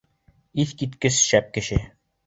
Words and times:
Иҫ 0.63 0.73
киткес 0.81 1.23
шәп 1.29 1.57
кеше. 1.59 1.83